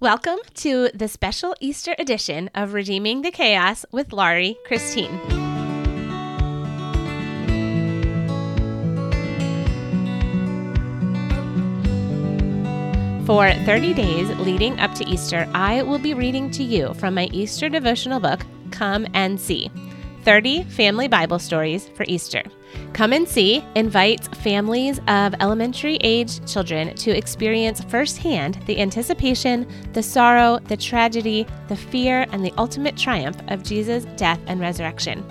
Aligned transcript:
Welcome 0.00 0.38
to 0.54 0.88
the 0.94 1.08
special 1.08 1.54
Easter 1.60 1.94
edition 1.98 2.48
of 2.54 2.72
Redeeming 2.72 3.20
the 3.20 3.30
Chaos 3.30 3.84
with 3.92 4.14
Laurie 4.14 4.56
Christine. 4.64 5.20
For 13.26 13.52
30 13.66 13.92
days 13.92 14.30
leading 14.38 14.80
up 14.80 14.94
to 14.94 15.06
Easter, 15.06 15.46
I 15.52 15.82
will 15.82 15.98
be 15.98 16.14
reading 16.14 16.50
to 16.52 16.62
you 16.62 16.94
from 16.94 17.14
my 17.14 17.28
Easter 17.30 17.68
devotional 17.68 18.20
book, 18.20 18.40
Come 18.70 19.06
and 19.12 19.38
See 19.38 19.70
30 20.24 20.64
Family 20.64 21.08
Bible 21.08 21.38
Stories 21.38 21.88
for 21.94 22.04
Easter. 22.06 22.42
Come 22.92 23.12
and 23.12 23.26
See 23.28 23.64
invites 23.74 24.28
families 24.28 24.98
of 25.08 25.34
elementary 25.40 25.96
age 26.02 26.44
children 26.50 26.94
to 26.96 27.16
experience 27.16 27.82
firsthand 27.84 28.60
the 28.66 28.80
anticipation, 28.80 29.66
the 29.92 30.02
sorrow, 30.02 30.58
the 30.58 30.76
tragedy, 30.76 31.46
the 31.68 31.76
fear, 31.76 32.26
and 32.32 32.44
the 32.44 32.52
ultimate 32.58 32.96
triumph 32.96 33.40
of 33.48 33.62
Jesus' 33.62 34.04
death 34.16 34.40
and 34.46 34.60
resurrection. 34.60 35.24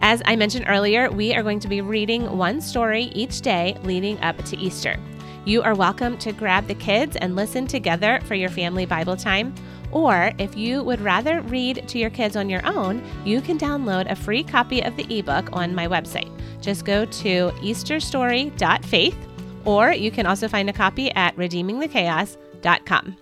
As 0.00 0.22
I 0.24 0.36
mentioned 0.36 0.66
earlier, 0.68 1.10
we 1.10 1.34
are 1.34 1.42
going 1.42 1.60
to 1.60 1.68
be 1.68 1.80
reading 1.80 2.38
one 2.38 2.60
story 2.60 3.04
each 3.14 3.40
day 3.40 3.76
leading 3.82 4.20
up 4.20 4.36
to 4.44 4.56
Easter. 4.56 4.96
You 5.44 5.62
are 5.62 5.74
welcome 5.74 6.16
to 6.18 6.32
grab 6.32 6.68
the 6.68 6.74
kids 6.74 7.16
and 7.16 7.34
listen 7.34 7.66
together 7.66 8.20
for 8.26 8.34
your 8.34 8.50
family 8.50 8.86
Bible 8.86 9.16
time. 9.16 9.54
Or 9.90 10.32
if 10.38 10.56
you 10.56 10.82
would 10.82 11.00
rather 11.00 11.40
read 11.42 11.88
to 11.88 11.98
your 11.98 12.10
kids 12.10 12.36
on 12.36 12.50
your 12.50 12.64
own, 12.66 13.02
you 13.24 13.40
can 13.40 13.58
download 13.58 14.10
a 14.10 14.16
free 14.16 14.42
copy 14.42 14.82
of 14.82 14.96
the 14.96 15.18
ebook 15.18 15.48
on 15.52 15.74
my 15.74 15.86
website. 15.88 16.30
Just 16.60 16.84
go 16.84 17.04
to 17.04 17.50
easterstory.faith, 17.62 19.16
or 19.64 19.92
you 19.92 20.10
can 20.10 20.26
also 20.26 20.48
find 20.48 20.68
a 20.68 20.72
copy 20.72 21.10
at 21.12 21.36
redeemingthechaos.com. 21.36 23.16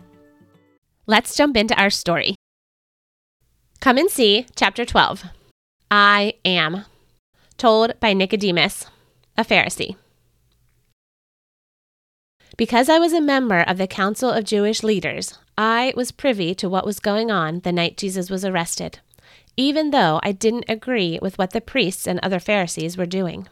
Let's 1.06 1.36
jump 1.36 1.56
into 1.56 1.80
our 1.80 1.90
story. 1.90 2.34
Come 3.80 3.98
and 3.98 4.10
see 4.10 4.46
chapter 4.56 4.84
12. 4.84 5.24
I 5.90 6.34
am, 6.44 6.84
told 7.58 7.98
by 8.00 8.12
Nicodemus, 8.12 8.86
a 9.38 9.44
Pharisee. 9.44 9.94
Because 12.56 12.88
I 12.88 12.98
was 12.98 13.12
a 13.12 13.20
member 13.20 13.60
of 13.60 13.78
the 13.78 13.86
Council 13.86 14.30
of 14.30 14.44
Jewish 14.44 14.82
Leaders, 14.82 15.38
I 15.58 15.94
was 15.96 16.12
privy 16.12 16.54
to 16.56 16.68
what 16.68 16.84
was 16.84 17.00
going 17.00 17.30
on 17.30 17.60
the 17.60 17.72
night 17.72 17.96
Jesus 17.96 18.28
was 18.28 18.44
arrested, 18.44 19.00
even 19.56 19.90
though 19.90 20.20
I 20.22 20.32
didn't 20.32 20.66
agree 20.68 21.18
with 21.22 21.38
what 21.38 21.52
the 21.52 21.62
priests 21.62 22.06
and 22.06 22.20
other 22.20 22.40
Pharisees 22.40 22.98
were 22.98 23.06
doing. 23.06 23.48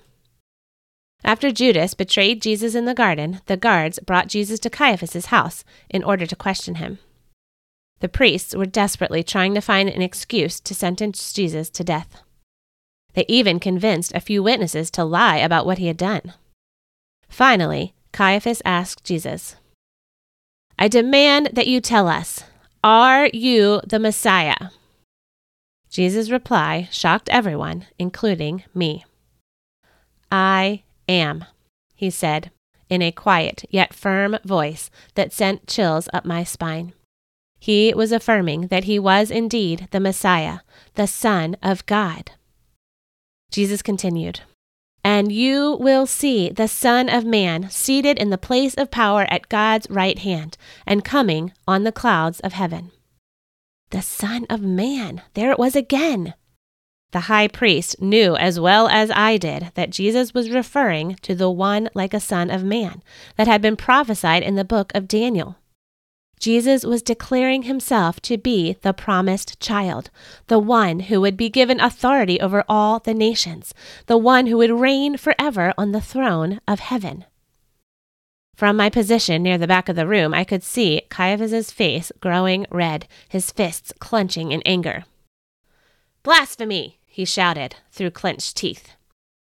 After 1.25 1.51
Judas 1.51 1.95
betrayed 1.95 2.43
Jesus 2.43 2.75
in 2.75 2.85
the 2.85 2.93
garden, 2.93 3.41
the 3.47 3.57
guards 3.57 3.99
brought 4.01 4.29
Jesus 4.29 4.61
to 4.61 4.71
Caiaphas's 4.71 5.27
house 5.27 5.65
in 5.89 6.05
order 6.05 6.27
to 6.27 6.37
question 6.37 6.75
him. 6.75 6.99
The 8.01 8.11
priests 8.11 8.55
were 8.55 8.67
desperately 8.67 9.23
trying 9.23 9.55
to 9.55 9.63
find 9.63 9.89
an 9.89 10.03
excuse 10.03 10.61
to 10.61 10.75
sentence 10.75 11.33
Jesus 11.33 11.71
to 11.71 11.83
death. 11.83 12.21
They 13.15 13.25
even 13.29 13.59
convinced 13.59 14.13
a 14.15 14.21
few 14.21 14.43
witnesses 14.43 14.91
to 14.91 15.05
lie 15.05 15.39
about 15.39 15.65
what 15.65 15.79
he 15.79 15.87
had 15.87 15.97
done. 15.97 16.35
Finally, 17.31 17.95
Caiaphas 18.13 18.61
asked 18.67 19.05
Jesus, 19.05 19.57
I 20.78 20.89
demand 20.89 21.50
that 21.53 21.67
you 21.67 21.80
tell 21.80 22.08
us, 22.08 22.44
are 22.83 23.30
you 23.33 23.80
the 23.86 23.98
Messiah? 23.98 24.70
Jesus' 25.89 26.30
reply 26.30 26.89
shocked 26.91 27.28
everyone, 27.28 27.86
including 27.98 28.64
me. 28.75 29.05
I 30.30 30.83
am, 31.08 31.45
he 31.95 32.11
said, 32.11 32.50
in 32.91 33.00
a 33.00 33.12
quiet 33.12 33.64
yet 33.70 33.95
firm 33.95 34.36
voice 34.45 34.91
that 35.14 35.33
sent 35.33 35.69
chills 35.69 36.08
up 36.12 36.25
my 36.25 36.42
spine. 36.42 36.92
He 37.61 37.95
was 37.95 38.12
affirming 38.12 38.67
that 38.67 38.84
he 38.84 38.98
was 38.98 39.30
indeed 39.30 39.89
the 39.91 40.00
Messiah, 40.00 40.58
the 40.97 41.06
Son 41.06 41.56
of 41.62 41.86
God. 41.86 42.33
Jesus 43.50 43.80
continued, 43.80 44.41
and 45.05 45.31
you 45.31 45.77
will 45.79 46.07
see 46.07 46.48
the 46.48 46.67
Son 46.67 47.11
of 47.11 47.27
Man 47.27 47.69
seated 47.69 48.19
in 48.19 48.31
the 48.31 48.39
place 48.39 48.75
of 48.75 48.91
power 48.91 49.27
at 49.31 49.51
God's 49.51 49.89
right 49.91 50.19
hand 50.19 50.57
and 50.87 51.05
coming 51.05 51.53
on 51.69 51.85
the 51.85 51.92
clouds 51.92 52.41
of 52.41 52.55
heaven. 52.55 52.91
The 53.91 54.01
Son 54.01 54.47
of 54.48 54.63
Man, 54.63 55.23
there 55.35 55.53
it 55.53 55.59
was 55.59 55.77
again. 55.77 56.33
The 57.13 57.20
high 57.20 57.47
priest 57.47 58.01
knew 58.01 58.35
as 58.35 58.59
well 58.59 58.89
as 58.89 59.11
I 59.13 59.37
did 59.37 59.70
that 59.75 59.91
Jesus 59.91 60.35
was 60.35 60.51
referring 60.51 61.14
to 61.23 61.35
the 61.35 61.51
one 61.51 61.91
like 61.95 62.14
a 62.14 62.19
Son 62.19 62.51
of 62.51 62.64
Man 62.64 63.03
that 63.37 63.47
had 63.47 63.63
been 63.63 63.77
prophesied 63.77 64.43
in 64.43 64.57
the 64.57 64.64
book 64.64 64.91
of 64.95 65.07
Daniel. 65.07 65.57
Jesus 66.39 66.84
was 66.84 67.02
declaring 67.02 67.62
himself 67.62 68.20
to 68.22 68.36
be 68.36 68.77
the 68.83 68.92
promised 68.92 69.61
child, 69.61 70.11
the 70.48 70.58
one 70.58 71.00
who 71.00 71.20
would 71.20 71.36
be 71.36 71.48
given 71.48 71.80
authority 71.80 72.40
over 72.40 72.64
all 72.68 72.98
the 72.98 73.14
nations, 73.14 73.72
the 74.06 74.18
one 74.18 74.46
who 74.46 74.56
would 74.58 74.70
reign 74.70 75.17
forever 75.17 75.72
on 75.78 75.92
the 75.92 76.00
throne 76.00 76.61
of 76.68 76.80
heaven. 76.80 77.24
From 78.55 78.77
my 78.77 78.89
position 78.89 79.42
near 79.42 79.58
the 79.58 79.67
back 79.67 79.89
of 79.89 79.96
the 79.96 80.06
room, 80.06 80.33
I 80.33 80.45
could 80.45 80.62
see 80.62 81.02
Caiaphas's 81.11 81.70
face 81.70 82.12
growing 82.20 82.66
red, 82.70 83.08
his 83.28 83.51
fists 83.51 83.92
clenching 83.98 84.52
in 84.52 84.62
anger. 84.62 85.05
Blasphemy! 86.22 87.01
he 87.06 87.24
shouted 87.24 87.77
through 87.90 88.11
clenched 88.11 88.56
teeth. 88.56 88.90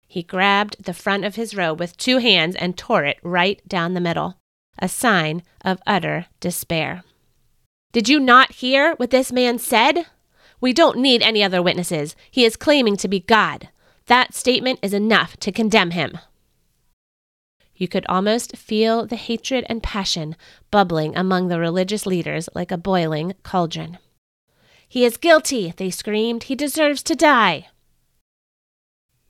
He 0.07 0.23
grabbed 0.23 0.83
the 0.83 0.94
front 0.94 1.25
of 1.25 1.35
his 1.35 1.55
robe 1.55 1.79
with 1.79 1.97
two 1.97 2.19
hands 2.19 2.55
and 2.55 2.77
tore 2.77 3.03
it 3.05 3.19
right 3.23 3.61
down 3.67 3.94
the 3.94 4.01
middle 4.01 4.38
a 4.79 4.89
sign 4.89 5.43
of 5.63 5.81
utter 5.85 6.27
despair. 6.39 7.03
Did 7.91 8.09
you 8.09 8.19
not 8.19 8.51
hear 8.53 8.93
what 8.95 9.11
this 9.11 9.31
man 9.31 9.59
said? 9.59 10.05
We 10.59 10.73
don't 10.73 10.97
need 10.97 11.21
any 11.21 11.43
other 11.43 11.61
witnesses. 11.61 12.15
He 12.29 12.45
is 12.45 12.55
claiming 12.55 12.97
to 12.97 13.07
be 13.07 13.19
God. 13.19 13.69
That 14.07 14.33
statement 14.33 14.79
is 14.81 14.93
enough 14.93 15.38
to 15.38 15.51
condemn 15.51 15.91
him. 15.91 16.17
You 17.75 17.88
could 17.88 18.05
almost 18.07 18.57
feel 18.57 19.05
the 19.05 19.15
hatred 19.15 19.65
and 19.69 19.83
passion 19.83 20.35
bubbling 20.71 21.15
among 21.15 21.47
the 21.47 21.59
religious 21.59 22.05
leaders 22.05 22.49
like 22.55 22.71
a 22.71 22.77
boiling 22.77 23.35
cauldron. 23.44 23.99
He 24.88 25.05
is 25.05 25.17
guilty, 25.17 25.73
they 25.77 25.91
screamed. 25.91 26.44
He 26.44 26.55
deserves 26.55 27.03
to 27.03 27.15
die. 27.15 27.67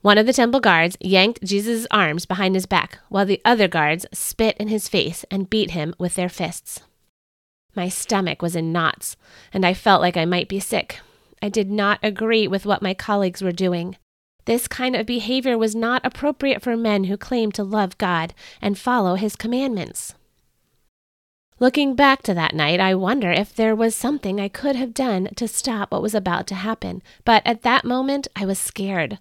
One 0.08 0.18
of 0.18 0.26
the 0.26 0.32
temple 0.32 0.62
guards 0.62 0.96
yanked 1.02 1.44
Jesus' 1.44 1.86
arms 1.92 2.26
behind 2.26 2.56
his 2.56 2.66
back, 2.66 3.00
while 3.10 3.26
the 3.26 3.42
other 3.44 3.68
guards 3.68 4.06
spit 4.14 4.56
in 4.56 4.70
his 4.70 4.88
face 4.88 5.26
and 5.30 5.50
beat 5.50 5.72
him 5.72 5.94
with 6.00 6.16
their 6.16 6.30
fists. 6.30 6.80
My 7.76 7.90
stomach 7.90 8.42
was 8.42 8.56
in 8.56 8.72
knots, 8.72 9.18
and 9.52 9.66
I 9.66 9.74
felt 9.74 10.02
like 10.02 10.16
I 10.16 10.24
might 10.24 10.48
be 10.48 10.62
sick. 10.62 11.02
I 11.42 11.50
did 11.50 11.70
not 11.70 12.00
agree 12.02 12.48
with 12.48 12.66
what 12.66 12.82
my 12.82 12.94
colleagues 12.94 13.42
were 13.42 13.52
doing. 13.52 13.98
This 14.46 14.66
kind 14.66 14.96
of 14.96 15.06
behavior 15.06 15.58
was 15.58 15.76
not 15.76 16.06
appropriate 16.06 16.62
for 16.62 16.78
men 16.78 17.04
who 17.04 17.18
claim 17.18 17.52
to 17.52 17.64
love 17.66 17.98
God 17.98 18.34
and 18.62 18.78
follow 18.78 19.16
His 19.16 19.36
commandments. 19.36 20.14
Looking 21.60 21.96
back 21.96 22.22
to 22.22 22.34
that 22.34 22.56
night, 22.56 22.80
I 22.80 22.96
wonder 22.96 23.30
if 23.30 23.54
there 23.54 23.76
was 23.76 23.94
something 23.94 24.40
I 24.40 24.48
could 24.48 24.78
have 24.78 24.94
done 24.94 25.32
to 25.36 25.50
stop 25.50 25.92
what 25.92 26.02
was 26.02 26.16
about 26.16 26.48
to 26.48 26.56
happen, 26.56 27.04
but 27.26 27.46
at 27.46 27.64
that 27.64 27.84
moment 27.84 28.30
I 28.38 28.46
was 28.46 28.58
scared. 28.58 29.20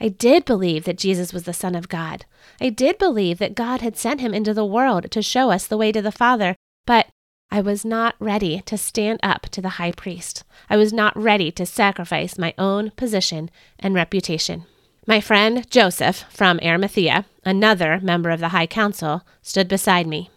I 0.00 0.08
did 0.08 0.44
believe 0.44 0.84
that 0.84 0.98
Jesus 0.98 1.32
was 1.32 1.44
the 1.44 1.52
Son 1.52 1.74
of 1.74 1.88
God. 1.88 2.24
I 2.60 2.68
did 2.68 2.98
believe 2.98 3.38
that 3.38 3.54
God 3.54 3.80
had 3.80 3.96
sent 3.96 4.20
him 4.20 4.32
into 4.32 4.54
the 4.54 4.64
world 4.64 5.10
to 5.10 5.22
show 5.22 5.50
us 5.50 5.66
the 5.66 5.76
way 5.76 5.92
to 5.92 6.02
the 6.02 6.12
Father, 6.12 6.54
but 6.86 7.08
I 7.50 7.60
was 7.60 7.84
not 7.84 8.14
ready 8.18 8.60
to 8.66 8.76
stand 8.76 9.20
up 9.22 9.48
to 9.50 9.60
the 9.60 9.70
high 9.70 9.92
priest. 9.92 10.44
I 10.68 10.76
was 10.76 10.92
not 10.92 11.16
ready 11.16 11.50
to 11.52 11.64
sacrifice 11.64 12.38
my 12.38 12.54
own 12.58 12.90
position 12.90 13.50
and 13.78 13.94
reputation. 13.94 14.66
My 15.06 15.20
friend 15.20 15.68
Joseph 15.70 16.24
from 16.28 16.60
Arimathea, 16.62 17.24
another 17.44 17.98
member 18.02 18.28
of 18.28 18.40
the 18.40 18.50
High 18.50 18.66
Council, 18.66 19.22
stood 19.40 19.66
beside 19.66 20.06
me. 20.06 20.30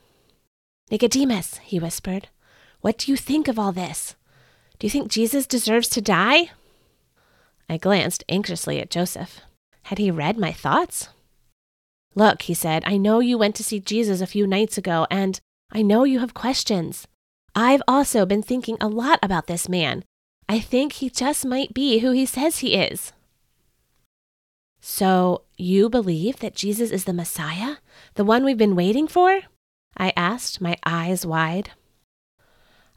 Nicodemus, 0.89 1.57
he 1.57 1.79
whispered, 1.79 2.29
what 2.79 2.97
do 2.97 3.11
you 3.11 3.17
think 3.17 3.47
of 3.47 3.59
all 3.59 3.71
this? 3.71 4.15
Do 4.79 4.87
you 4.87 4.91
think 4.91 5.11
Jesus 5.11 5.45
deserves 5.45 5.87
to 5.89 6.01
die? 6.01 6.51
I 7.69 7.77
glanced 7.77 8.23
anxiously 8.27 8.79
at 8.79 8.89
Joseph. 8.89 9.41
Had 9.91 9.97
he 9.97 10.09
read 10.09 10.37
my 10.37 10.53
thoughts? 10.53 11.09
Look, 12.15 12.43
he 12.43 12.53
said, 12.53 12.81
I 12.85 12.95
know 12.95 13.19
you 13.19 13.37
went 13.37 13.55
to 13.57 13.63
see 13.63 13.81
Jesus 13.81 14.21
a 14.21 14.25
few 14.25 14.47
nights 14.47 14.77
ago, 14.77 15.05
and 15.11 15.37
I 15.69 15.81
know 15.81 16.05
you 16.05 16.19
have 16.19 16.33
questions. 16.33 17.09
I've 17.55 17.83
also 17.89 18.25
been 18.25 18.41
thinking 18.41 18.77
a 18.79 18.87
lot 18.87 19.19
about 19.21 19.47
this 19.47 19.67
man. 19.67 20.05
I 20.47 20.61
think 20.61 20.93
he 20.93 21.09
just 21.09 21.45
might 21.45 21.73
be 21.73 21.99
who 21.99 22.11
he 22.11 22.25
says 22.25 22.59
he 22.59 22.75
is. 22.75 23.11
So, 24.79 25.41
you 25.57 25.89
believe 25.89 26.39
that 26.39 26.55
Jesus 26.55 26.89
is 26.89 27.03
the 27.03 27.11
Messiah? 27.11 27.75
The 28.13 28.23
one 28.23 28.45
we've 28.45 28.57
been 28.57 28.77
waiting 28.77 29.09
for? 29.09 29.41
I 29.97 30.13
asked, 30.15 30.61
my 30.61 30.77
eyes 30.85 31.25
wide. 31.25 31.71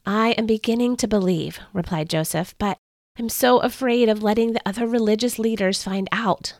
I 0.06 0.31
am 0.38 0.47
beginning 0.47 0.97
to 0.99 1.08
believe, 1.08 1.58
replied 1.73 2.08
Joseph, 2.08 2.55
but 2.56 2.79
I'm 3.19 3.29
so 3.29 3.58
afraid 3.58 4.08
of 4.08 4.23
letting 4.23 4.52
the 4.52 4.62
other 4.64 4.87
religious 4.87 5.40
leaders 5.40 5.82
find 5.82 6.08
out. 6.12 6.55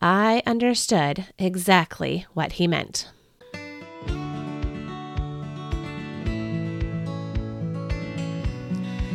I 0.00 0.42
understood 0.46 1.26
exactly 1.38 2.26
what 2.34 2.52
he 2.52 2.66
meant. 2.66 3.10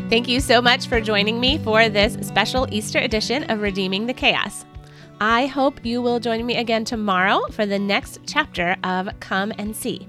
Thank 0.09 0.27
you 0.27 0.39
so 0.39 0.59
much 0.59 0.87
for 0.87 0.99
joining 0.99 1.39
me 1.39 1.59
for 1.59 1.87
this 1.87 2.17
special 2.25 2.67
Easter 2.71 2.97
edition 2.97 3.43
of 3.51 3.61
Redeeming 3.61 4.07
the 4.07 4.13
Chaos. 4.13 4.65
I 5.21 5.45
hope 5.45 5.85
you 5.85 6.01
will 6.01 6.19
join 6.19 6.43
me 6.45 6.57
again 6.57 6.83
tomorrow 6.83 7.41
for 7.51 7.67
the 7.67 7.77
next 7.77 8.21
chapter 8.25 8.75
of 8.83 9.07
Come 9.19 9.53
and 9.59 9.75
See. 9.75 10.07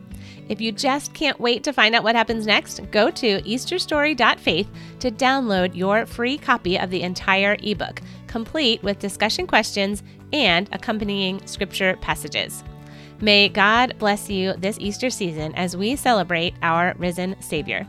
If 0.49 0.61
you 0.61 0.73
just 0.73 1.13
can't 1.13 1.39
wait 1.39 1.63
to 1.65 1.73
find 1.73 1.95
out 1.95 2.03
what 2.03 2.17
happens 2.17 2.47
next, 2.47 2.81
go 2.91 3.11
to 3.11 3.43
easterstory.faith 3.43 4.69
to 5.01 5.11
download 5.11 5.77
your 5.77 6.07
free 6.07 6.39
copy 6.39 6.79
of 6.79 6.91
the 6.91 7.03
entire 7.03 7.57
ebook, 7.63 8.01
complete 8.27 8.83
with 8.83 8.99
discussion 8.99 9.47
questions 9.47 10.03
and 10.33 10.69
accompanying 10.73 11.45
scripture 11.47 11.97
passages. 12.01 12.65
May 13.21 13.49
God 13.49 13.95
bless 13.99 14.31
you 14.31 14.55
this 14.55 14.79
Easter 14.81 15.11
season 15.11 15.55
as 15.55 15.77
we 15.77 15.97
celebrate 15.97 16.55
our 16.63 16.95
risen 16.99 17.41
Savior. 17.41 17.87